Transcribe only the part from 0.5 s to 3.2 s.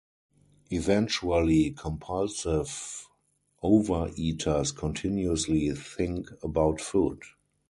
Eventually, compulsive